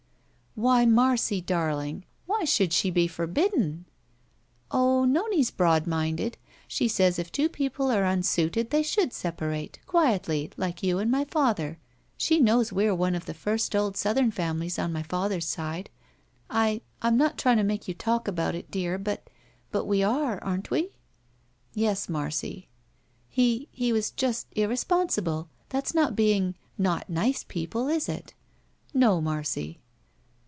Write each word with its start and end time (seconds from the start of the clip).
"Why, 0.53 0.85
Marcy 0.85 1.39
darling, 1.39 2.03
why 2.25 2.43
should 2.43 2.73
she 2.73 2.91
be 2.91 3.07
for 3.07 3.25
bidden?" 3.25 3.85
"Oh, 4.69 5.05
Nome's 5.05 5.49
broadminded. 5.49 6.35
She 6.67 6.89
says 6.89 7.17
if 7.17 7.31
two 7.31 7.47
people 7.47 7.89
are 7.89 8.03
unsuited 8.05 8.69
they 8.69 8.83
should 8.83 9.13
separate, 9.13 9.79
quietly, 9.85 10.51
like 10.57 10.83
you 10.83 10.99
and 10.99 11.09
my 11.09 11.23
father. 11.23 11.79
She 12.17 12.41
knows 12.41 12.73
we're 12.73 12.93
one 12.93 13.15
of 13.15 13.27
the 13.27 13.33
first 13.33 13.73
old 13.77 13.95
Southern 13.95 14.29
families 14.29 14.77
on 14.77 14.91
my 14.91 15.03
father's 15.03 15.47
side. 15.47 15.89
I— 16.49 16.81
^I'm 17.01 17.15
not 17.15 17.37
faying 17.39 17.55
to 17.55 17.63
make 17.63 17.87
you 17.87 17.93
talk 17.93 18.27
about 18.27 18.53
it, 18.53 18.69
dear, 18.69 18.97
but— 18.97 19.29
^but 19.73 19.85
we 19.85 20.03
are— 20.03 20.43
aren't 20.43 20.69
we?" 20.69 20.97
"Yes, 21.73 22.09
Marcy." 22.09 22.49
IS4 22.49 22.51
THE 22.51 22.55
SMUDGE 22.55 22.67
"He— 23.29 23.69
^he 23.85 23.91
was 23.93 24.11
just— 24.11 24.47
irresponsible. 24.57 25.47
That's 25.69 25.93
not 25.95 26.13
being— 26.13 26.55
^not 26.79 27.07
nice 27.07 27.45
people, 27.45 27.87
is 27.87 28.09
it?" 28.09 28.33
"No, 28.93 29.21
Marcy." 29.21 29.77